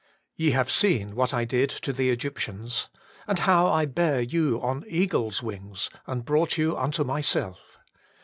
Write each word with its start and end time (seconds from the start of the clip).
'Ye 0.35 0.49
have 0.49 0.71
seen 0.71 1.13
what 1.13 1.31
I 1.31 1.45
did 1.45 1.69
to 1.69 1.93
the 1.93 2.09
Egyptians, 2.09 2.89
and 3.27 3.37
how 3.37 3.67
I 3.67 3.85
bare 3.85 4.19
yon 4.19 4.55
on 4.59 4.83
eagles' 4.87 5.43
wings, 5.43 5.91
and 6.07 6.25
brought 6.25 6.57
you 6.57 6.75
unto 6.75 7.03
myself. 7.03 7.77